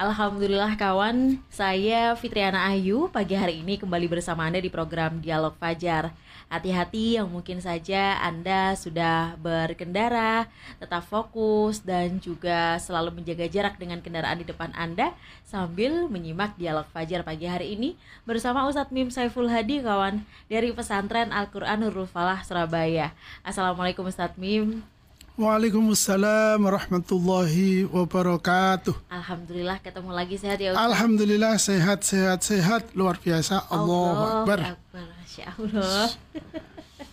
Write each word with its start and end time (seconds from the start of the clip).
Alhamdulillah 0.00 0.80
kawan, 0.80 1.36
saya 1.52 2.16
Fitriana 2.16 2.72
Ayu 2.72 3.12
pagi 3.12 3.36
hari 3.36 3.60
ini 3.60 3.76
kembali 3.76 4.08
bersama 4.08 4.48
Anda 4.48 4.56
di 4.56 4.72
program 4.72 5.20
Dialog 5.20 5.52
Fajar. 5.60 6.16
Hati-hati 6.48 7.20
yang 7.20 7.28
mungkin 7.28 7.60
saja 7.60 8.16
Anda 8.24 8.72
sudah 8.80 9.36
berkendara, 9.36 10.48
tetap 10.80 11.04
fokus 11.04 11.84
dan 11.84 12.16
juga 12.16 12.80
selalu 12.80 13.20
menjaga 13.20 13.44
jarak 13.44 13.76
dengan 13.76 14.00
kendaraan 14.00 14.40
di 14.40 14.48
depan 14.48 14.72
Anda 14.72 15.12
sambil 15.44 16.08
menyimak 16.08 16.56
Dialog 16.56 16.88
Fajar 16.88 17.20
pagi 17.20 17.44
hari 17.44 17.76
ini 17.76 18.00
bersama 18.24 18.64
Ustadz 18.64 18.88
Mim 18.88 19.12
Saiful 19.12 19.52
Hadi 19.52 19.84
kawan 19.84 20.24
dari 20.48 20.72
pesantren 20.72 21.28
Al-Quran 21.28 21.84
Nurul 21.84 22.08
Falah 22.08 22.40
Surabaya. 22.40 23.12
Assalamualaikum 23.44 24.08
Ustadz 24.08 24.40
Mim. 24.40 24.93
Waalaikumsalam 25.34 26.62
warahmatullahi 26.62 27.90
wabarakatuh. 27.90 28.94
Alhamdulillah 29.10 29.82
ketemu 29.82 30.14
lagi 30.14 30.38
sehat 30.38 30.62
ya 30.62 30.70
Ustaz. 30.70 30.86
Alhamdulillah 30.86 31.54
sehat 31.58 32.06
sehat 32.06 32.38
sehat 32.46 32.82
luar 32.94 33.18
biasa. 33.18 33.66
Allahu 33.66 34.46
Akbar. 34.46 34.78
Masya 34.94 35.58
Allah. 35.58 36.06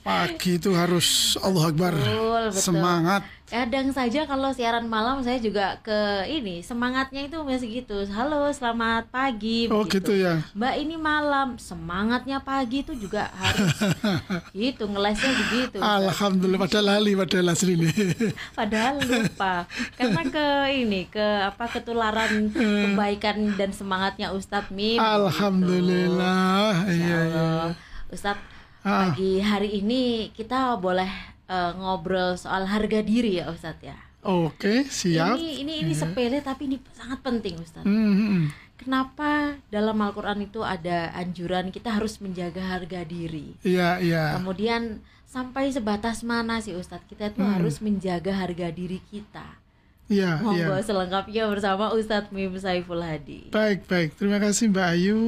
Pagi 0.01 0.57
itu 0.57 0.73
harus 0.73 1.37
Allah 1.45 1.69
Akbar. 1.69 1.93
Betul, 1.93 2.49
betul. 2.49 2.57
Semangat. 2.57 3.21
Kadang 3.45 3.93
saja 3.93 4.25
kalau 4.25 4.49
siaran 4.49 4.87
malam 4.89 5.21
saya 5.21 5.37
juga 5.37 5.77
ke 5.83 6.25
ini 6.25 6.63
semangatnya 6.65 7.27
itu 7.29 7.37
masih 7.45 7.69
gitu. 7.83 8.01
Halo, 8.09 8.49
selamat 8.49 9.13
pagi. 9.13 9.69
Oh 9.69 9.85
begitu. 9.85 10.09
gitu 10.09 10.25
ya. 10.25 10.41
Mbak 10.58 10.75
ini 10.81 10.95
malam, 10.97 11.59
semangatnya 11.61 12.41
pagi 12.41 12.81
itu 12.81 12.97
juga 12.97 13.30
harus 13.38 13.77
gitu 14.58 14.89
ngelesnya 14.89 15.31
begitu. 15.38 15.77
Alhamdulillah 15.77 16.65
padahal 16.65 16.86
lali 16.97 17.11
padahal 17.13 17.53
asli 17.53 17.73
ini. 17.77 17.91
Padahal 18.58 19.03
lupa 19.05 19.69
karena 19.99 20.21
ke 20.25 20.45
ini 20.81 21.05
ke 21.11 21.27
apa 21.45 21.65
ketularan 21.69 22.49
kebaikan 22.49 23.53
dan 23.53 23.69
semangatnya 23.69 24.33
Ustadz 24.33 24.73
Mim. 24.73 24.97
gitu. 24.97 25.03
Alhamdulillah. 25.03 26.88
Masya 26.88 26.89
Iya 26.89 27.17
iya. 27.19 27.19
Allah. 27.38 27.69
Ustadz 28.09 28.61
Ah. 28.81 29.13
pagi 29.13 29.37
hari 29.37 29.77
ini 29.81 30.33
kita 30.33 30.77
boleh 30.81 31.09
eh, 31.45 31.71
ngobrol 31.77 32.33
soal 32.33 32.65
harga 32.65 33.05
diri 33.05 33.37
ya 33.37 33.53
Ustadz 33.53 33.85
ya. 33.85 33.97
Oke, 34.21 34.85
siap. 34.85 35.37
Ini 35.37 35.65
ini 35.65 35.73
ini 35.81 35.93
sepele 35.97 36.45
tapi 36.45 36.69
ini 36.69 36.77
sangat 36.93 37.25
penting 37.25 37.57
Ustadz. 37.57 37.89
Hmm, 37.89 38.13
hmm. 38.13 38.43
Kenapa 38.81 39.57
dalam 39.69 39.97
Al-Quran 40.02 40.45
itu 40.45 40.65
ada 40.65 41.13
anjuran 41.13 41.69
kita 41.69 41.93
harus 41.93 42.17
menjaga 42.17 42.61
harga 42.61 43.05
diri? 43.05 43.53
Iya 43.61 44.02
iya. 44.02 44.37
Kemudian 44.37 45.05
sampai 45.29 45.69
sebatas 45.69 46.25
mana 46.25 46.61
sih 46.61 46.73
Ustadz 46.73 47.05
kita 47.05 47.29
itu 47.33 47.41
harus 47.45 47.77
menjaga 47.81 48.33
harga 48.33 48.73
diri 48.73 48.97
kita? 49.13 49.61
Iya 50.09 50.41
iya. 50.41 50.65
Monggo 50.69 50.81
selengkapnya 50.81 51.45
bersama 51.49 51.93
Ustadz 51.93 52.33
Mim 52.33 52.57
Saiful 52.57 53.02
Hadi. 53.05 53.53
Baik, 53.53 53.85
baik. 53.85 54.17
Terima 54.17 54.41
kasih 54.41 54.73
Mbak 54.73 54.87
Ayu. 54.97 55.19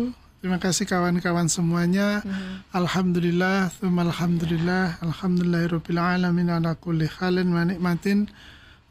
Terima 0.44 0.60
kasih 0.60 0.84
kawan-kawan 0.84 1.48
semuanya. 1.48 2.20
Alhamdulillah, 2.76 3.72
thumma 3.80 4.04
alhamdulillah, 4.04 5.00
alhamdulillahirabbil 5.00 5.96
alamin 5.96 6.52
ala 6.52 6.76
kulli 6.76 7.08
halin 7.08 7.56
wa 7.56 7.64
nikmatin 7.64 8.28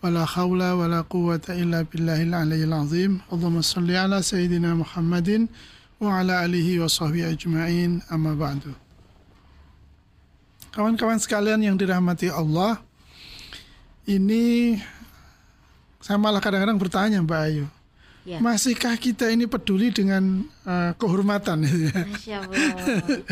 wala 0.00 0.25
haula 0.25 0.80
wala 0.80 1.05
quwwata 1.05 1.53
illa 1.53 1.84
billahil 1.84 2.33
aliyyil 2.33 2.73
azim. 2.73 3.20
Allahumma 3.28 3.61
shalli 3.61 3.92
ala 3.92 4.25
sayyidina 4.25 4.73
Muhammadin 4.80 5.53
wa 6.00 6.25
ala 6.25 6.41
alihi 6.41 6.80
wa 6.80 6.89
sahbihi 6.89 7.36
ajma'in. 7.36 8.00
Amma 8.08 8.33
ba'du. 8.33 8.73
Kawan-kawan 10.73 11.20
sekalian 11.20 11.61
yang 11.61 11.77
dirahmati 11.77 12.33
Allah, 12.33 12.80
ini 14.08 14.80
saya 16.01 16.17
malah 16.17 16.40
kadang-kadang 16.40 16.80
bertanya 16.80 17.20
Mbak 17.20 17.40
Ayu, 17.45 17.69
Ya. 18.23 18.39
Masihkah 18.39 18.95
kita 18.95 19.34
ini 19.34 19.51
peduli 19.51 19.90
dengan 19.90 20.46
eh, 20.67 20.90
kehormatan? 20.98 21.58
Masya 21.67 22.36
Allah. 22.45 23.23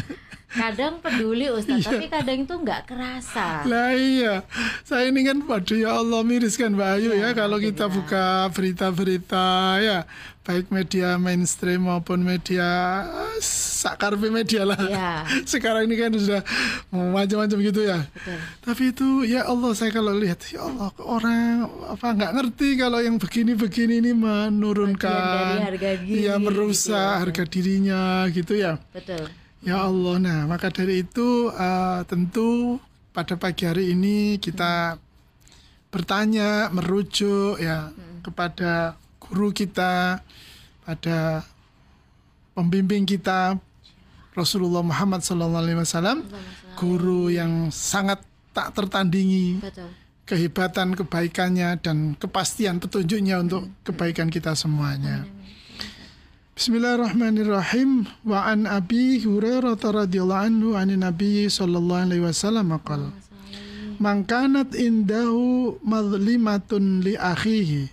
Kadang 0.50 0.98
peduli 0.98 1.46
Ustadz, 1.46 1.86
tapi 1.86 2.10
kadang 2.10 2.42
itu 2.42 2.50
nggak 2.50 2.90
kerasa. 2.90 3.62
lah 3.70 3.94
iya, 3.94 4.42
saya 4.82 5.06
ini 5.06 5.22
kan 5.22 5.38
waduh 5.46 5.78
ya 5.78 5.94
Allah 5.94 6.26
miris 6.26 6.58
kan 6.58 6.74
Mbak 6.74 6.90
Ayu 6.98 7.14
ya 7.14 7.30
kalau 7.38 7.62
kita 7.62 7.86
buka 7.86 8.50
berita-berita 8.50 9.78
ya 9.78 10.10
baik 10.50 10.72
media 10.74 11.14
mainstream 11.14 11.86
maupun 11.86 12.26
media 12.26 12.66
eh, 13.06 13.38
sakarpe 13.44 14.32
media 14.34 14.66
lah. 14.66 14.80
Iya. 14.82 15.12
Sekarang 15.52 15.86
ini 15.86 15.94
kan 15.94 16.10
sudah 16.16 16.42
macam-macam 16.90 17.58
gitu 17.62 17.86
ya. 17.86 18.02
Betul. 18.10 18.38
Tapi 18.66 18.82
itu 18.90 19.08
ya 19.30 19.46
Allah 19.46 19.70
saya 19.78 19.94
kalau 19.94 20.10
lihat 20.18 20.42
ya 20.50 20.66
Allah 20.66 20.90
orang 21.04 21.70
apa 21.92 22.06
nggak 22.16 22.32
ngerti 22.40 22.68
kalau 22.80 22.98
yang 22.98 23.20
begini-begini 23.20 24.02
ini 24.02 24.12
menurunkan 24.16 25.06
Bagian 25.06 25.44
dari 25.46 25.62
harga 25.62 25.90
diri, 26.02 26.26
ya 26.26 26.34
merusak 26.40 26.88
gitu 26.90 26.96
ya. 26.96 27.19
Harga 27.20 27.44
dirinya 27.44 28.24
gitu 28.32 28.56
ya. 28.56 28.80
Betul. 28.96 29.28
Ya 29.60 29.84
Allah, 29.84 30.16
nah 30.16 30.40
maka 30.48 30.72
dari 30.72 31.04
itu 31.04 31.52
eh, 31.52 32.00
tentu 32.08 32.80
pada 33.12 33.36
pagi 33.36 33.68
hari 33.68 33.92
ini 33.92 34.40
kita 34.40 34.96
bertanya, 35.92 36.70
merujuk 36.72 37.60
ya 37.60 37.92
kepada 38.24 38.96
guru 39.20 39.52
kita, 39.52 40.22
pada 40.86 41.44
pembimbing 42.54 43.04
kita 43.04 43.58
Rasulullah 44.32 44.80
Muhammad 44.80 45.20
SAW, 45.20 46.24
guru 46.78 47.28
yang 47.28 47.68
sangat 47.74 48.22
tak 48.54 48.72
tertandingi 48.74 49.60
Betul. 49.60 49.90
kehebatan 50.24 50.94
kebaikannya 50.94 51.78
dan 51.82 52.14
kepastian 52.16 52.78
petunjuknya 52.78 53.42
untuk 53.42 53.66
kebaikan 53.82 54.30
kita 54.30 54.54
semuanya. 54.54 55.26
Bismillahirrahmanirrahim. 56.60 58.04
Wa 58.20 58.52
an 58.52 58.68
Abi 58.68 59.16
Hurairah 59.16 59.80
radhiyallahu 59.80 60.44
anhu 60.44 60.76
an 60.76 60.92
Nabi 60.92 61.48
sallallahu 61.48 62.04
alaihi 62.04 62.20
wasallam 62.20 62.76
qala 62.84 63.16
Man 63.96 64.28
kanat 64.28 64.76
indahu 64.76 65.80
madlimatun 65.80 67.00
li 67.00 67.16
akhihi 67.16 67.88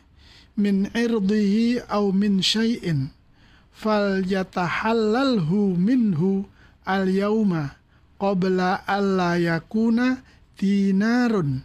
min 0.60 0.92
irdihi 0.92 1.88
aw 1.88 2.12
min 2.12 2.44
syai'in 2.44 3.16
fal 3.72 4.20
yatahallalhu 4.28 5.80
minhu 5.80 6.44
al 6.84 7.08
yauma 7.08 7.80
qabla 8.20 8.84
alla 8.84 9.40
yakuna 9.40 10.28
dinarun 10.60 11.64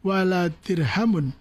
wala 0.00 0.48
dirhamun 0.64 1.36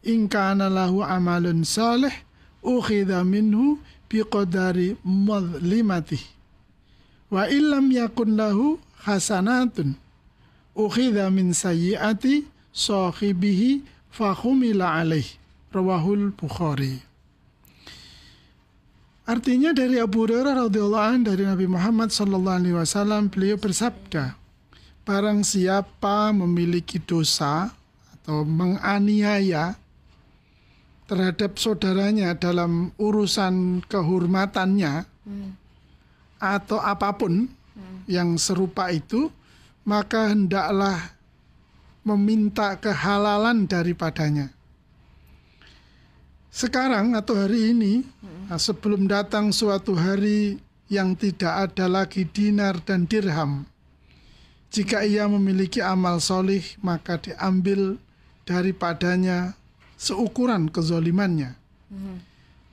in 0.00 0.32
kana 0.32 0.72
lahu 0.72 1.04
amalun 1.04 1.60
salih 1.60 2.24
ukhidha 2.64 3.20
minhu 3.20 3.84
biqadari 4.06 4.98
madlimatih 5.02 6.22
wa 7.30 7.46
illam 7.50 7.90
yakun 7.90 8.38
lahu 8.38 8.78
hasanatun. 9.06 9.98
Ukhidha 10.76 11.32
min 11.32 11.56
sayyiati 11.56 12.44
sahibihi 12.74 13.80
fahumila 14.12 15.00
alaih. 15.00 15.24
Rawahul 15.72 16.32
bukhari. 16.32 17.00
Artinya 19.26 19.74
dari 19.74 19.98
Abu 19.98 20.22
Hurairah 20.22 20.70
radhiyallahu 20.70 21.06
anhu 21.10 21.26
dari 21.26 21.42
Nabi 21.42 21.66
Muhammad 21.66 22.14
sallallahu 22.14 22.58
alaihi 22.62 22.76
wasallam 22.78 23.26
beliau 23.26 23.58
bersabda 23.58 24.38
barang 25.02 25.42
siapa 25.42 26.30
memiliki 26.30 27.02
dosa 27.02 27.74
atau 28.14 28.46
menganiaya 28.46 29.74
terhadap 31.06 31.58
saudaranya 31.58 32.34
dalam 32.34 32.90
urusan 32.98 33.82
kehormatannya 33.86 35.06
atau 36.42 36.78
apa 36.82 37.10
pun 37.14 37.46
yang 38.06 38.38
serupa 38.38 38.90
itu, 38.90 39.30
maka 39.86 40.30
hendaklah 40.34 41.14
meminta 42.06 42.78
kehalalan 42.78 43.66
daripadanya. 43.66 44.50
Sekarang 46.50 47.12
atau 47.18 47.36
hari 47.36 47.74
ini, 47.74 48.06
nah, 48.48 48.56
sebelum 48.56 49.10
datang 49.10 49.52
suatu 49.52 49.92
hari 49.92 50.56
yang 50.86 51.18
tidak 51.18 51.70
ada 51.70 51.90
lagi 51.90 52.24
dinar 52.24 52.78
dan 52.80 53.04
dirham, 53.04 53.66
jika 54.70 55.04
ia 55.04 55.28
memiliki 55.28 55.82
amal 55.82 56.22
solih, 56.22 56.62
maka 56.80 57.20
diambil 57.20 57.98
daripadanya 58.46 59.58
seukuran 59.96 60.68
kezolimannya. 60.68 61.56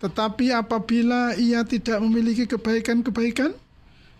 Tetapi 0.03 0.51
apabila 0.51 1.33
ia 1.39 1.63
tidak 1.63 2.03
memiliki 2.03 2.43
kebaikan-kebaikan, 2.43 3.55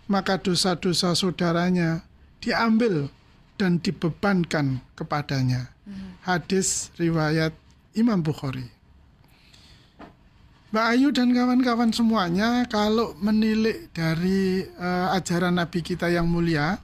maka 0.08 0.40
dosa-dosa 0.40 1.12
saudaranya 1.12 2.00
diambil 2.40 3.12
dan 3.60 3.76
dibebankan 3.80 4.80
kepadanya. 4.96 5.68
Hadis 6.24 6.88
riwayat 6.96 7.52
Imam 7.92 8.24
Bukhari. 8.24 8.64
Mbak 10.72 10.86
Ayu 10.90 11.08
dan 11.14 11.30
kawan-kawan 11.30 11.94
semuanya 11.94 12.66
kalau 12.66 13.14
menilik 13.22 13.86
dari 13.94 14.66
uh, 14.74 15.14
ajaran 15.14 15.54
Nabi 15.54 15.86
kita 15.86 16.10
yang 16.10 16.26
mulia, 16.26 16.82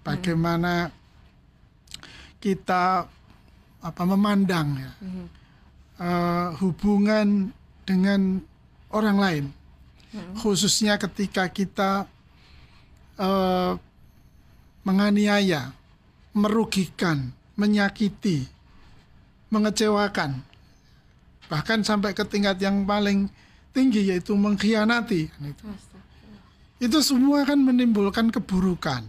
bagaimana 0.00 0.88
kita 2.40 3.04
apa 3.84 4.02
memandang 4.08 4.80
ya 4.80 4.92
uh, 5.98 6.54
hubungan 6.62 7.50
dengan 7.84 8.42
orang 8.88 9.18
lain, 9.18 9.44
khususnya 10.40 10.96
ketika 10.96 11.50
kita 11.52 12.08
uh, 13.20 13.76
menganiaya, 14.86 15.74
merugikan, 16.32 17.34
menyakiti, 17.58 18.48
mengecewakan, 19.52 20.40
bahkan 21.50 21.84
sampai 21.84 22.16
ke 22.16 22.24
tingkat 22.24 22.56
yang 22.62 22.88
paling 22.88 23.28
tinggi 23.72 24.08
yaitu 24.08 24.32
mengkhianati. 24.32 25.28
Itu. 25.28 25.64
itu 26.78 26.98
semua 27.02 27.42
kan 27.42 27.58
menimbulkan 27.58 28.30
keburukan. 28.30 29.04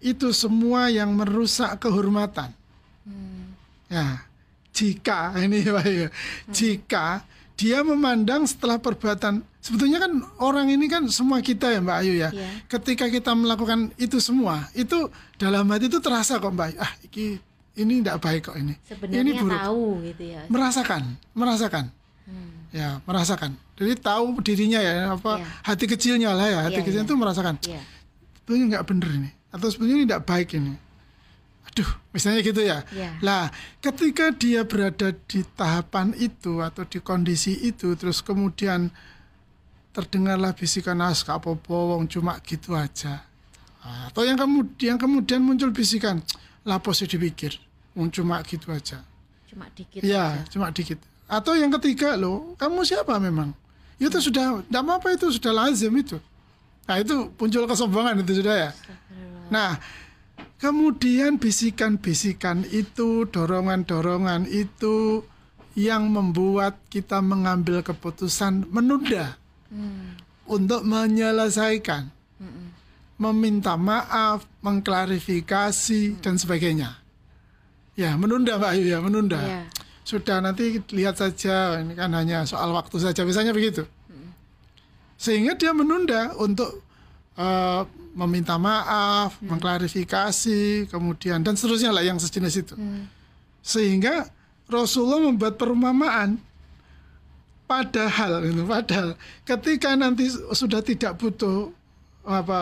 Itu 0.00 0.32
semua 0.32 0.88
yang 0.88 1.12
merusak 1.12 1.76
kehormatan. 1.76 2.56
Hmm. 3.04 3.52
Ya, 3.92 4.24
jika 4.80 5.18
ini 5.44 5.60
Pak 5.60 5.84
ya, 5.84 6.08
jika 6.48 7.06
dia 7.60 7.84
memandang 7.84 8.48
setelah 8.48 8.80
perbuatan 8.80 9.44
sebetulnya 9.60 10.00
kan 10.00 10.24
orang 10.40 10.72
ini 10.72 10.88
kan 10.88 11.04
semua 11.12 11.44
kita 11.44 11.68
ya 11.68 11.84
Mbak 11.84 11.98
Ayu 12.00 12.14
ya. 12.16 12.32
Yeah. 12.32 12.64
Ketika 12.64 13.12
kita 13.12 13.36
melakukan 13.36 13.92
itu 14.00 14.16
semua, 14.16 14.64
itu 14.72 15.12
dalam 15.36 15.68
hati 15.68 15.92
itu 15.92 16.00
terasa 16.00 16.40
kok 16.40 16.48
Mbak. 16.48 16.80
Ah, 16.80 16.92
ini 17.04 17.36
ini 17.76 17.92
tidak 18.00 18.24
baik 18.24 18.48
kok 18.48 18.56
ini. 18.56 18.74
Sebenarnya 18.88 19.20
ini 19.20 19.32
buruk. 19.36 19.60
tahu 19.60 19.84
gitu 20.08 20.24
ya. 20.32 20.42
Merasakan, 20.48 21.02
merasakan. 21.36 21.84
Hmm. 22.24 22.50
Ya, 22.72 23.04
merasakan. 23.04 23.60
Jadi 23.76 23.92
tahu 24.00 24.40
dirinya 24.40 24.80
ya 24.80 25.12
apa 25.12 25.44
yeah. 25.44 25.48
hati 25.60 25.84
kecilnya 25.84 26.32
lah 26.32 26.48
ya, 26.48 26.58
hati 26.64 26.80
yeah, 26.80 26.84
kecilnya 26.88 27.04
yeah. 27.04 27.12
itu 27.12 27.20
merasakan. 27.20 27.54
Yeah. 27.68 27.84
Sebetulnya 28.40 28.64
nggak 28.76 28.84
bener 28.88 29.10
ini 29.20 29.30
atau 29.52 29.68
sebetulnya 29.68 29.94
ini 30.00 30.04
tidak 30.08 30.24
baik 30.24 30.48
ini. 30.56 30.72
Aduh, 31.68 31.90
misalnya 32.14 32.40
gitu 32.40 32.62
ya. 32.64 32.82
Yeah. 32.90 33.18
Lah, 33.20 33.52
ketika 33.84 34.32
dia 34.32 34.64
berada 34.64 35.12
di 35.12 35.44
tahapan 35.54 36.16
itu 36.16 36.64
atau 36.64 36.82
di 36.88 36.98
kondisi 36.98 37.54
itu 37.60 37.94
terus 37.94 38.24
kemudian 38.24 38.90
terdengarlah 39.90 40.54
bisikan 40.56 41.02
ah, 41.02 41.12
apa 41.12 41.50
wong 41.68 42.08
cuma 42.08 42.40
gitu 42.42 42.72
aja. 42.74 43.26
Atau 43.80 44.24
yang 44.24 44.36
kemudian 44.36 45.00
kemudian 45.00 45.40
muncul 45.40 45.72
bisikan 45.72 46.20
lapo 46.64 46.92
sih 46.92 47.08
dipikir 47.08 47.56
cuma 48.10 48.40
gitu 48.46 48.72
aja 48.72 49.02
cuma 49.50 49.66
dikit 49.74 50.00
ya 50.00 50.40
aja. 50.40 50.48
cuma 50.48 50.70
dikit 50.70 50.98
atau 51.26 51.52
yang 51.58 51.68
ketiga 51.78 52.16
lo 52.16 52.54
kamu 52.56 52.86
siapa 52.86 53.18
memang 53.18 53.52
itu 54.00 54.16
hmm. 54.16 54.24
sudah 54.24 54.46
tidak 54.64 54.82
apa 54.86 55.08
itu 55.12 55.26
sudah 55.36 55.52
lazim 55.52 55.92
itu 55.98 56.16
nah 56.88 56.96
itu 56.96 57.28
muncul 57.36 57.64
kesombongan 57.68 58.22
itu 58.24 58.40
sudah 58.40 58.54
ya 58.68 58.70
nah 59.50 59.76
kemudian 60.60 61.40
bisikan-bisikan 61.40 62.68
itu 62.68 63.24
dorongan-dorongan 63.26 64.46
itu 64.46 65.24
yang 65.74 66.12
membuat 66.12 66.76
kita 66.92 67.24
mengambil 67.24 67.80
keputusan 67.80 68.68
menunda 68.68 69.40
hmm. 69.72 70.20
untuk 70.46 70.84
menyelesaikan 70.84 72.20
meminta 73.20 73.76
maaf, 73.76 74.48
mengklarifikasi 74.64 76.24
dan 76.24 76.40
sebagainya. 76.40 76.96
Ya, 77.92 78.16
menunda 78.16 78.56
Mbak 78.56 78.70
Ayu 78.72 78.84
ya, 78.96 78.98
menunda. 79.04 79.36
Ya. 79.36 79.60
Sudah 80.08 80.40
nanti 80.40 80.80
lihat 80.96 81.20
saja, 81.20 81.84
ini 81.84 81.92
kan 81.92 82.16
hanya 82.16 82.48
soal 82.48 82.72
waktu 82.72 82.96
saja, 82.96 83.20
misalnya 83.28 83.52
begitu. 83.52 83.84
Sehingga 85.20 85.52
dia 85.52 85.76
menunda 85.76 86.32
untuk 86.40 86.80
uh, 87.36 87.84
meminta 88.14 88.58
maaf, 88.58 89.38
hmm. 89.38 89.46
mengklarifikasi, 89.54 90.90
kemudian 90.90 91.40
dan 91.40 91.54
seterusnya 91.54 91.94
lah 91.94 92.02
yang 92.02 92.18
sejenis 92.18 92.54
itu. 92.66 92.74
Hmm. 92.74 93.06
Sehingga 93.62 94.26
Rasulullah 94.70 95.22
membuat 95.26 95.58
perumpamaan 95.58 96.38
padahal 97.70 98.50
itu 98.50 98.66
padahal 98.66 99.14
ketika 99.46 99.94
nanti 99.94 100.26
sudah 100.30 100.82
tidak 100.82 101.14
butuh 101.14 101.70
apa 102.26 102.58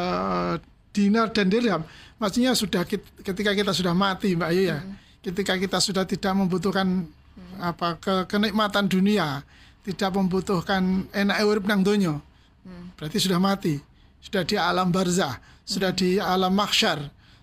dinar 0.92 1.32
dan 1.32 1.48
dirham 1.48 1.80
maksudnya 2.20 2.52
sudah 2.52 2.84
ketika 3.24 3.56
kita 3.56 3.72
sudah 3.72 3.96
mati 3.96 4.36
Mbak 4.36 4.48
Ayu 4.52 4.62
ya 4.68 4.84
hmm. 4.84 5.24
ketika 5.24 5.56
kita 5.56 5.80
sudah 5.80 6.04
tidak 6.04 6.36
membutuhkan 6.36 7.08
hmm. 7.08 7.56
apa 7.56 7.96
ke 7.96 8.14
kenikmatan 8.28 8.84
dunia 8.84 9.40
tidak 9.88 10.12
membutuhkan 10.12 11.08
enak 11.16 11.40
urip 11.40 11.64
nang 11.64 11.80
donya 11.80 12.20
hmm. 12.68 13.00
berarti 13.00 13.16
sudah 13.16 13.40
mati 13.40 13.80
sudah 14.22 14.42
di 14.44 14.56
alam 14.58 14.88
barzah 14.90 15.40
sudah 15.64 15.90
hmm. 15.92 15.98
di 15.98 16.10
alam 16.18 16.52
mahsyar 16.52 16.98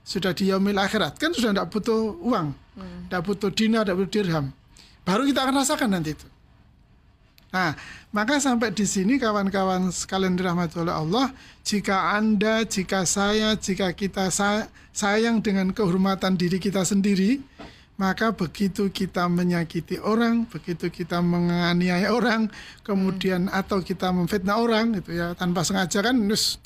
sudah 0.05 0.31
di 0.37 0.53
yaumil 0.53 0.77
akhirat 0.77 1.17
kan 1.17 1.33
sudah 1.33 1.51
tidak 1.53 1.67
butuh 1.73 2.13
uang 2.21 2.47
tidak 3.07 3.21
hmm. 3.21 3.27
butuh 3.27 3.49
dinar 3.53 3.83
tidak 3.83 3.97
butuh 3.99 4.11
dirham 4.11 4.45
baru 5.05 5.21
kita 5.25 5.39
akan 5.45 5.55
rasakan 5.61 5.89
nanti 5.91 6.11
itu 6.13 6.27
Nah, 7.55 7.71
maka 8.11 8.35
sampai 8.43 8.75
di 8.75 8.83
sini 8.83 9.15
kawan-kawan 9.15 9.87
sekalian 9.87 10.35
dirahmati 10.35 10.75
oleh 10.75 10.91
Allah, 10.91 11.31
jika 11.63 12.11
Anda, 12.11 12.67
jika 12.67 13.07
saya, 13.07 13.55
jika 13.55 13.95
kita 13.95 14.27
sayang 14.91 15.39
dengan 15.39 15.71
kehormatan 15.71 16.35
diri 16.35 16.59
kita 16.59 16.83
sendiri, 16.83 17.39
maka 17.95 18.35
begitu 18.35 18.91
kita 18.91 19.31
menyakiti 19.31 20.03
orang, 20.03 20.43
begitu 20.51 20.91
kita 20.91 21.23
menganiaya 21.23 22.11
orang, 22.11 22.51
kemudian 22.83 23.47
hmm. 23.47 23.55
atau 23.55 23.79
kita 23.79 24.11
memfitnah 24.11 24.59
orang 24.59 24.99
itu 24.99 25.15
ya 25.15 25.31
tanpa 25.31 25.63
sengaja 25.63 26.03
kan 26.03 26.15
nus 26.15 26.59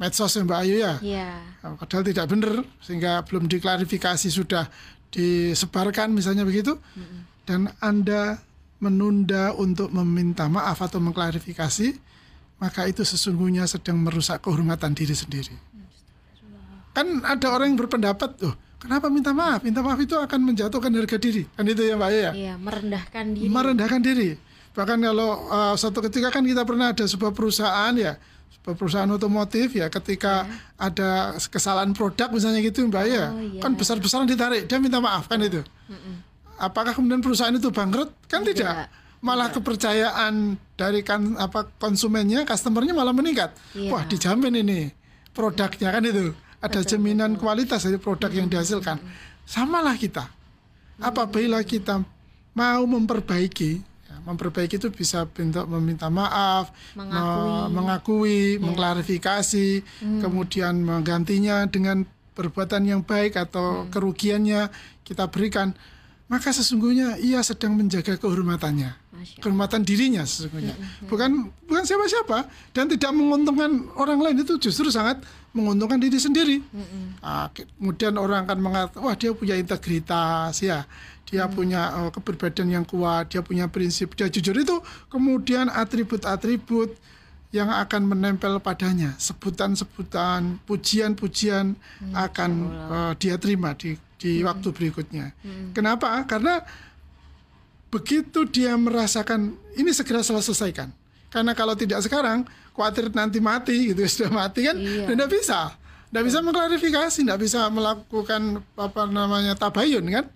medsos 0.00 0.32
ya 0.32 0.40
Mbak 0.40 0.60
Ayu 0.64 0.76
ya. 0.80 0.94
Yeah. 1.04 1.36
Padahal 1.60 2.04
tidak 2.08 2.32
benar 2.32 2.64
sehingga 2.80 3.20
belum 3.28 3.44
diklarifikasi 3.52 4.32
sudah 4.32 4.72
disebarkan 5.12 6.16
misalnya 6.16 6.48
begitu. 6.48 6.80
Hmm. 6.96 7.28
Dan 7.44 7.60
Anda 7.84 8.40
menunda 8.80 9.52
untuk 9.52 9.92
meminta 9.92 10.48
maaf 10.48 10.80
atau 10.80 10.96
mengklarifikasi, 11.04 12.00
maka 12.56 12.88
itu 12.88 13.04
sesungguhnya 13.04 13.68
sedang 13.68 14.00
merusak 14.00 14.40
kehormatan 14.40 14.96
diri 14.96 15.12
sendiri. 15.12 15.52
Kan 16.96 17.20
ada 17.22 17.52
orang 17.52 17.76
yang 17.76 17.78
berpendapat, 17.84 18.40
oh, 18.48 18.56
kenapa 18.80 19.06
minta 19.12 19.30
maaf? 19.30 19.60
Minta 19.60 19.84
maaf 19.84 20.00
itu 20.00 20.16
akan 20.16 20.40
menjatuhkan 20.40 20.90
harga 20.90 21.20
diri. 21.20 21.44
Kan 21.54 21.68
itu 21.68 21.82
ya 21.84 21.94
Mbak 22.00 22.10
ya? 22.10 22.30
Iya, 22.32 22.54
merendahkan 22.56 23.24
diri. 23.36 23.48
Merendahkan 23.52 24.00
diri. 24.00 24.30
Bahkan 24.72 24.98
kalau 24.98 25.30
uh, 25.52 25.74
satu 25.76 26.00
ketika 26.08 26.32
kan 26.32 26.42
kita 26.42 26.64
pernah 26.64 26.96
ada 26.96 27.04
sebuah 27.04 27.36
perusahaan 27.36 27.92
ya, 27.92 28.16
sebuah 28.58 28.74
perusahaan 28.74 29.10
otomotif 29.12 29.76
ya 29.76 29.92
ketika 29.92 30.48
ya. 30.48 30.56
ada 30.80 31.10
kesalahan 31.52 31.92
produk 31.92 32.32
misalnya 32.32 32.64
gitu 32.64 32.88
Mbak 32.88 33.04
ya, 33.04 33.24
oh, 33.28 33.38
ya, 33.38 33.60
kan 33.60 33.76
besar-besaran 33.76 34.24
ditarik, 34.24 34.64
dia 34.64 34.80
minta 34.80 34.98
maaf 34.98 35.28
kan 35.28 35.38
itu. 35.44 35.60
Mm 35.86 36.00
-mm 36.00 36.30
apakah 36.60 36.92
kemudian 36.92 37.24
perusahaan 37.24 37.56
itu 37.56 37.72
bangkrut? 37.72 38.12
Kan 38.28 38.44
tidak. 38.44 38.68
tidak. 38.68 38.88
Malah 39.20 39.52
kepercayaan 39.52 40.56
dari 40.76 41.00
kan 41.04 41.36
apa 41.36 41.68
konsumennya, 41.80 42.44
customernya 42.44 42.92
malah 42.92 43.16
meningkat. 43.16 43.52
Iya. 43.72 43.90
Wah, 43.92 44.04
dijamin 44.04 44.60
ini 44.60 44.92
produknya 45.32 45.88
kan 45.92 46.04
itu. 46.04 46.36
Ada 46.60 46.84
jaminan 46.84 47.40
kualitas 47.40 47.88
dari 47.88 47.96
produk 47.96 48.28
yang 48.28 48.46
dihasilkan. 48.46 49.00
Samalah 49.48 49.96
kita. 49.96 50.28
Apabila 51.00 51.64
kita 51.64 52.04
mau 52.52 52.82
memperbaiki, 52.84 53.80
ya, 53.80 54.16
memperbaiki 54.28 54.76
itu 54.76 54.92
bisa 54.92 55.24
bentuk 55.24 55.64
meminta 55.72 56.12
maaf, 56.12 56.68
mengakui, 56.92 57.48
me 57.48 57.68
mengakui 57.72 58.36
yeah. 58.36 58.60
mengklarifikasi, 58.60 59.68
hmm. 60.04 60.20
kemudian 60.20 60.84
menggantinya 60.84 61.64
dengan 61.64 62.04
perbuatan 62.36 62.84
yang 62.84 63.00
baik 63.00 63.40
atau 63.40 63.88
hmm. 63.88 63.96
kerugiannya 63.96 64.68
kita 65.02 65.32
berikan 65.32 65.72
maka 66.30 66.54
sesungguhnya 66.54 67.18
ia 67.18 67.42
sedang 67.42 67.74
menjaga 67.74 68.14
kehormatannya, 68.14 68.94
kehormatan 69.42 69.82
dirinya 69.82 70.22
sesungguhnya. 70.22 70.78
Bukan 71.10 71.50
bukan 71.66 71.82
siapa-siapa 71.82 72.46
dan 72.70 72.86
tidak 72.86 73.10
menguntungkan 73.10 73.90
orang 73.98 74.22
lain 74.22 74.46
itu 74.46 74.54
justru 74.62 74.94
sangat 74.94 75.18
menguntungkan 75.50 75.98
diri 75.98 76.18
sendiri. 76.18 76.62
Nah, 77.22 77.50
kemudian 77.50 78.14
orang 78.16 78.46
akan 78.46 78.58
mengatakan, 78.62 79.00
wah 79.02 79.16
dia 79.18 79.34
punya 79.34 79.58
integritas 79.58 80.62
ya, 80.62 80.86
dia 81.26 81.46
mm. 81.46 81.52
punya 81.54 81.82
uh, 81.90 82.10
keberbedaan 82.14 82.70
yang 82.70 82.86
kuat, 82.86 83.34
dia 83.34 83.42
punya 83.42 83.66
prinsip, 83.66 84.14
dia 84.14 84.30
jujur 84.30 84.54
itu. 84.54 84.78
Kemudian 85.10 85.66
atribut-atribut 85.66 86.94
yang 87.50 87.66
akan 87.66 88.06
menempel 88.06 88.62
padanya, 88.62 89.18
sebutan-sebutan, 89.18 90.62
pujian-pujian 90.70 91.74
hmm, 91.74 92.14
akan 92.14 92.50
uh, 92.70 93.12
dia 93.18 93.34
terima 93.42 93.74
di 93.74 93.98
di 94.22 94.38
hmm. 94.38 94.46
waktu 94.46 94.68
berikutnya. 94.70 95.34
Hmm. 95.42 95.74
Kenapa? 95.74 96.22
Karena 96.30 96.62
begitu 97.90 98.46
dia 98.46 98.78
merasakan 98.78 99.58
ini 99.74 99.90
segera 99.90 100.22
selesaikan. 100.22 100.94
Karena 101.30 101.54
kalau 101.54 101.78
tidak 101.78 102.02
sekarang, 102.02 102.42
khawatir 102.74 103.08
nanti 103.14 103.38
mati 103.38 103.94
gitu 103.94 104.02
sudah 104.10 104.30
mati 104.34 104.66
kan, 104.66 104.76
iya. 104.76 105.06
tidak 105.06 105.28
bisa, 105.30 105.78
tidak 106.10 106.24
bisa 106.26 106.38
mengklarifikasi, 106.42 107.18
tidak 107.22 107.40
bisa 107.40 107.70
melakukan 107.70 108.60
apa 108.74 109.02
namanya 109.06 109.54
tabayun 109.54 110.04
kan, 110.10 110.26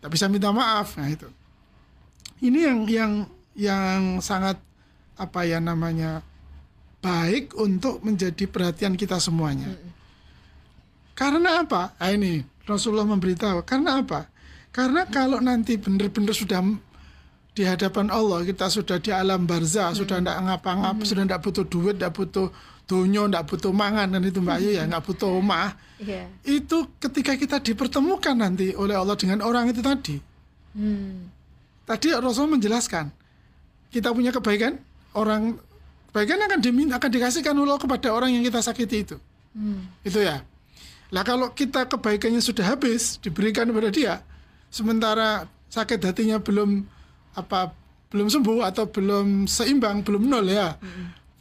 tidak 0.00 0.10
bisa 0.10 0.26
minta 0.32 0.48
maaf. 0.50 0.96
Nah 0.96 1.12
itu, 1.12 1.28
ini 2.40 2.64
yang 2.64 2.78
yang 2.88 3.12
yang 3.54 4.00
sangat 4.24 4.58
apa 5.14 5.46
ya 5.46 5.62
namanya 5.62 6.24
baik 7.04 7.52
untuk 7.60 8.00
menjadi 8.00 8.48
perhatian 8.48 8.96
kita 8.96 9.20
semuanya. 9.20 9.76
Karena 11.14 11.62
apa? 11.62 11.94
Nah, 12.00 12.10
ini 12.10 12.42
Rasulullah 12.66 13.06
memberitahu. 13.06 13.62
Karena 13.62 14.00
apa? 14.00 14.26
Karena 14.74 15.06
kalau 15.06 15.38
nanti 15.38 15.78
benar-benar 15.78 16.34
sudah 16.34 16.64
di 17.54 17.62
hadapan 17.62 18.10
Allah 18.10 18.42
kita 18.42 18.66
sudah 18.66 18.98
di 18.98 19.14
alam 19.14 19.46
barzah, 19.46 19.94
sudah 19.94 20.18
tidak 20.18 20.38
ngapa-ngapa, 20.42 21.02
sudah 21.06 21.22
tidak 21.22 21.40
butuh 21.40 21.64
duit, 21.64 21.94
tidak 21.96 22.12
butuh 22.18 22.50
dunyo, 22.90 23.30
tidak 23.30 23.44
butuh 23.46 23.72
mangan 23.72 24.10
dan 24.10 24.22
itu 24.26 24.42
Mbak 24.42 24.56
Ayu 24.58 24.70
ya, 24.74 24.82
nggak 24.90 25.02
butuh 25.06 25.30
rumah. 25.30 25.78
Iya. 26.02 26.26
Itu 26.42 26.90
ketika 26.98 27.38
kita 27.38 27.62
dipertemukan 27.62 28.34
nanti 28.34 28.74
oleh 28.74 28.98
Allah 28.98 29.14
dengan 29.14 29.46
orang 29.46 29.70
itu 29.70 29.80
tadi. 29.80 30.18
Hmm. 30.74 31.30
Tadi 31.86 32.10
Rasul 32.18 32.50
menjelaskan 32.50 33.14
kita 33.94 34.10
punya 34.10 34.34
kebaikan, 34.34 34.74
orang 35.14 35.54
kebaikan 36.10 36.42
akan 36.50 36.58
diminta 36.58 36.98
akan 36.98 37.10
dikasihkan 37.14 37.54
Allah 37.54 37.78
kepada 37.78 38.10
orang 38.10 38.34
yang 38.34 38.42
kita 38.42 38.58
sakiti 38.66 39.06
itu. 39.06 39.16
Hmm. 39.54 39.86
Itu 40.02 40.18
ya. 40.18 40.42
Lah 41.14 41.22
kalau 41.22 41.54
kita 41.54 41.86
kebaikannya 41.86 42.42
sudah 42.42 42.74
habis 42.74 43.22
diberikan 43.22 43.70
kepada 43.70 43.94
dia, 43.94 44.14
sementara 44.74 45.46
sakit 45.70 46.02
hatinya 46.02 46.42
belum 46.42 46.90
apa 47.34 47.74
belum 48.14 48.30
sembuh 48.30 48.62
atau 48.62 48.86
belum 48.86 49.50
seimbang, 49.50 50.06
belum 50.06 50.30
nol 50.30 50.46
ya. 50.46 50.78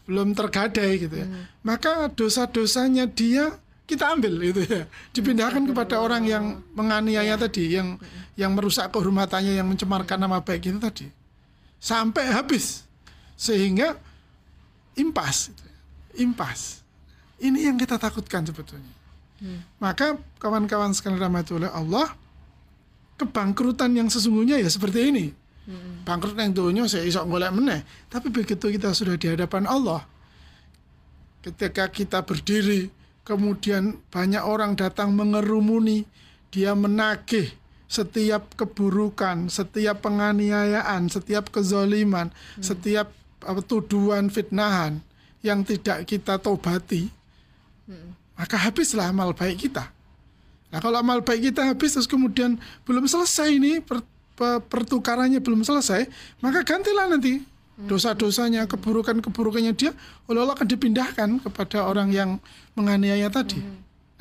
Belum 0.03 0.35
tergadai 0.35 0.99
gitu 0.99 1.15
ya. 1.15 1.27
Maka 1.63 2.11
dosa-dosanya 2.11 3.07
dia 3.07 3.55
kita 3.85 4.11
ambil 4.17 4.41
itu 4.41 4.65
ya. 4.67 4.83
Dipindahkan 5.15 5.63
kepada 5.69 6.01
orang 6.01 6.27
yang 6.27 6.59
menganiaya 6.75 7.37
tadi, 7.39 7.77
yang 7.77 7.95
yang 8.33 8.51
merusak 8.57 8.89
kehormatannya, 8.89 9.55
yang 9.55 9.69
mencemarkan 9.69 10.17
nama 10.17 10.41
baik 10.41 10.73
itu 10.73 10.79
tadi. 10.81 11.07
Sampai 11.77 12.27
habis. 12.33 12.83
Sehingga 13.37 13.95
impas 14.97 15.53
gitu 15.53 15.63
ya. 15.63 15.79
Impas. 16.25 16.83
Ini 17.37 17.71
yang 17.71 17.77
kita 17.77 17.99
takutkan 17.99 18.43
sebetulnya. 18.47 19.03
Maka 19.75 20.15
kawan-kawan 20.39 20.95
sekalian 20.95 21.19
rahmatullah 21.19 21.75
Allah, 21.75 22.15
kebangkrutan 23.19 23.91
yang 23.91 24.07
sesungguhnya 24.07 24.55
ya 24.55 24.69
seperti 24.71 25.11
ini. 25.11 25.25
Bangkrut 26.03 26.35
yang 26.35 26.51
dunia 26.51 26.83
saya 26.91 27.07
isok 27.07 27.23
golek 27.31 27.55
meneh. 27.55 27.87
Tapi 28.11 28.27
begitu 28.27 28.67
kita 28.67 28.91
sudah 28.91 29.15
di 29.15 29.31
hadapan 29.31 29.63
Allah, 29.63 30.03
ketika 31.39 31.87
kita 31.87 32.19
berdiri, 32.23 32.91
kemudian 33.23 33.95
banyak 34.11 34.43
orang 34.43 34.75
datang 34.75 35.15
mengerumuni, 35.15 36.03
dia 36.51 36.75
menagih 36.75 37.47
setiap 37.87 38.57
keburukan, 38.59 39.47
setiap 39.47 40.03
penganiayaan, 40.03 41.07
setiap 41.07 41.47
kezoliman, 41.53 42.33
setiap 42.59 43.13
apa, 43.43 43.61
tuduhan, 43.63 44.27
fitnahan 44.27 44.99
yang 45.45 45.63
tidak 45.63 46.07
kita 46.07 46.39
tobati, 46.39 47.07
maka 48.33 48.55
habislah 48.57 49.11
amal 49.11 49.31
baik 49.31 49.69
kita. 49.69 49.91
Nah 50.73 50.81
kalau 50.81 50.97
amal 50.99 51.21
baik 51.21 51.53
kita 51.53 51.69
habis 51.69 51.93
terus 51.93 52.09
kemudian 52.09 52.57
belum 52.81 53.05
selesai 53.05 53.61
ini 53.61 53.77
pertukarannya 54.39 55.39
belum 55.39 55.61
selesai, 55.61 56.09
maka 56.41 56.65
gantilah 56.65 57.09
nanti 57.09 57.41
dosa-dosanya, 57.73 58.69
keburukan-keburukannya 58.69 59.73
dia 59.73 59.97
Allah 60.29 60.53
akan 60.53 60.67
dipindahkan 60.69 61.41
kepada 61.41 61.89
orang 61.89 62.13
yang 62.13 62.37
menganiaya 62.77 63.29
tadi. 63.33 63.57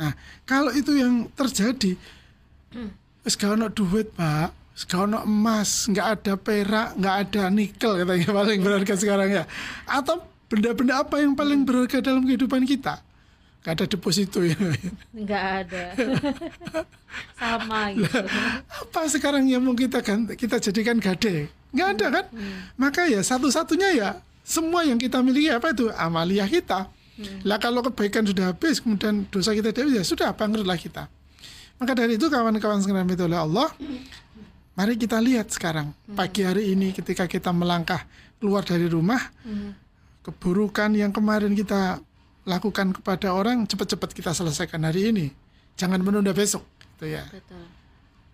Nah 0.00 0.16
kalau 0.48 0.72
itu 0.72 0.96
yang 0.96 1.28
terjadi, 1.36 1.96
gak 3.22 3.52
ono 3.52 3.68
duit 3.68 4.08
pak, 4.16 4.52
ono 4.96 5.20
emas, 5.28 5.84
nggak 5.88 6.06
ada 6.16 6.32
perak, 6.40 6.88
nggak 6.96 7.16
ada 7.28 7.42
nikel 7.52 7.92
katanya 8.00 8.28
paling 8.32 8.60
berharga 8.64 8.94
sekarang 8.96 9.28
ya, 9.30 9.44
atau 9.84 10.24
benda-benda 10.48 11.04
apa 11.04 11.20
yang 11.20 11.36
paling 11.36 11.64
berharga 11.64 12.00
dalam 12.00 12.24
kehidupan 12.24 12.64
kita? 12.64 13.04
Gak 13.62 13.72
ada 13.78 13.84
deposito 13.86 14.42
ya. 14.42 14.58
Nggak 15.14 15.44
ada. 15.62 15.84
Sama 17.38 17.94
gitu. 17.94 18.10
apa 18.66 19.00
sekarang 19.06 19.46
yang 19.46 19.62
mau 19.62 19.76
kita 19.78 20.02
ganti, 20.02 20.34
kita 20.34 20.58
jadikan 20.58 20.98
gade? 20.98 21.46
Nggak 21.70 21.88
ada 21.98 22.06
kan? 22.10 22.26
Maka 22.74 23.06
ya 23.06 23.22
satu-satunya 23.22 23.88
ya 23.94 24.08
semua 24.42 24.82
yang 24.82 24.98
kita 24.98 25.22
miliki 25.22 25.46
apa 25.54 25.70
itu 25.70 25.86
amaliyah 25.94 26.50
kita. 26.50 26.90
Lah 27.46 27.58
kalau 27.62 27.86
kebaikan 27.86 28.26
sudah 28.26 28.50
habis, 28.50 28.82
kemudian 28.82 29.30
dosa 29.30 29.54
kita 29.54 29.70
habis, 29.70 29.94
ya 29.94 30.02
sudah 30.02 30.34
bangkrutlah 30.34 30.74
kita. 30.74 31.06
Maka 31.78 31.92
dari 31.94 32.18
itu 32.18 32.26
kawan-kawan 32.26 32.82
sekalian 32.82 33.06
itu 33.10 33.26
oleh 33.26 33.38
Allah, 33.38 33.68
mari 34.74 34.98
kita 34.98 35.22
lihat 35.22 35.54
sekarang 35.54 35.94
pagi 36.18 36.42
hari 36.42 36.74
ini 36.74 36.90
ketika 36.90 37.30
kita 37.30 37.54
melangkah 37.54 38.02
keluar 38.42 38.66
dari 38.66 38.90
rumah, 38.90 39.22
keburukan 40.26 40.90
yang 40.98 41.14
kemarin 41.14 41.54
kita 41.54 42.02
lakukan 42.42 42.90
kepada 42.94 43.30
orang 43.30 43.64
cepat-cepat 43.66 44.10
kita 44.12 44.30
selesaikan 44.34 44.82
hari 44.82 45.14
ini. 45.14 45.26
Jangan 45.78 46.02
menunda 46.02 46.34
besok, 46.34 46.66
gitu 46.98 47.14
ya. 47.16 47.24
Betul. 47.30 47.64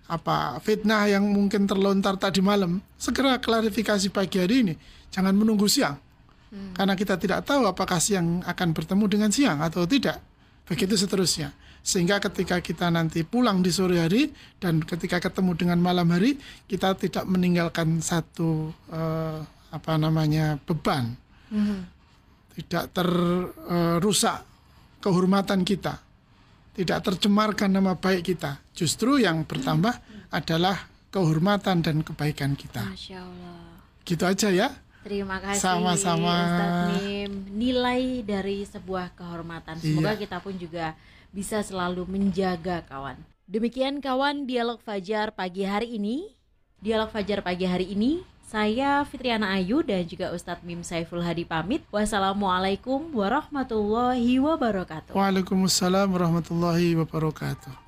apa 0.09 0.57
fitnah 0.65 1.05
yang 1.05 1.21
mungkin 1.29 1.69
terlontar 1.69 2.17
tadi 2.17 2.41
malam 2.41 2.81
segera 2.97 3.37
klarifikasi 3.37 4.09
pagi 4.09 4.41
hari 4.41 4.57
ini. 4.65 4.75
Jangan 5.13 5.37
menunggu 5.37 5.69
siang. 5.69 6.01
Karena 6.49 6.97
kita 6.97 7.21
tidak 7.21 7.45
tahu 7.45 7.69
apakah 7.69 8.01
siang 8.01 8.41
akan 8.41 8.73
bertemu 8.73 9.05
dengan 9.05 9.29
siang 9.29 9.61
atau 9.61 9.85
tidak. 9.85 10.17
Begitu 10.65 10.97
seterusnya. 10.97 11.53
Sehingga 11.85 12.21
ketika 12.25 12.65
kita 12.65 12.89
nanti 12.89 13.21
pulang 13.21 13.61
di 13.61 13.69
sore 13.69 14.01
hari 14.01 14.33
dan 14.57 14.81
ketika 14.81 15.21
ketemu 15.21 15.53
dengan 15.57 15.79
malam 15.81 16.09
hari 16.09 16.41
kita 16.65 16.97
tidak 16.97 17.29
meninggalkan 17.29 18.01
satu 18.01 18.73
eh, 18.89 19.41
apa 19.69 19.93
namanya 20.01 20.57
beban 20.65 21.17
tidak 22.59 22.91
terrusak 22.91 24.43
kehormatan 24.99 25.63
kita 25.63 26.03
tidak 26.79 27.03
tercemarkan 27.03 27.75
nama 27.75 27.99
baik 27.99 28.23
kita. 28.23 28.63
Justru 28.71 29.19
yang 29.19 29.43
bertambah 29.43 29.99
adalah 30.31 30.87
kehormatan 31.11 31.83
dan 31.83 32.07
kebaikan 32.07 32.55
kita. 32.55 32.87
Masya 32.87 33.19
Allah. 33.19 33.83
Gitu 34.07 34.23
aja 34.23 34.49
ya. 34.55 34.71
Terima 35.03 35.43
kasih 35.43 35.59
Sama-sama. 35.59 36.35
Nilai 37.51 38.23
dari 38.23 38.63
sebuah 38.63 39.11
kehormatan. 39.19 39.83
Semoga 39.83 40.15
Iya. 40.15 40.23
kita 40.23 40.39
pun 40.39 40.55
juga 40.55 40.95
bisa 41.35 41.59
selalu 41.67 42.07
menjaga 42.07 42.87
kawan. 42.87 43.19
Demikian 43.51 43.99
kawan 43.99 44.47
dialog 44.47 44.79
Fajar 44.79 45.35
pagi 45.35 45.67
hari 45.67 45.99
ini. 45.99 46.31
Dialog 46.79 47.11
Fajar 47.11 47.43
pagi 47.43 47.67
hari 47.67 47.91
ini 47.91 48.23
saya 48.49 49.05
Fitriana 49.05 49.53
Ayu 49.53 49.85
dan 49.85 50.09
juga 50.09 50.33
Ustadz 50.33 50.65
Mim 50.65 50.81
Saiful 50.81 51.21
Hadi 51.21 51.45
pamit. 51.45 51.85
Wassalamualaikum 51.93 53.13
warahmatullahi 53.13 54.41
wabarakatuh. 54.41 55.13
Waalaikumsalam 55.13 56.09
warahmatullahi 56.09 56.97
wabarakatuh. 56.97 57.88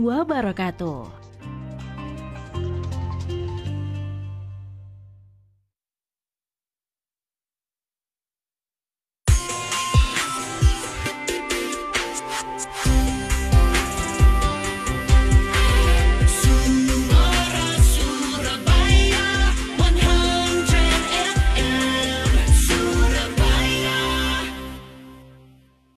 wabarakatuh. 0.01 1.20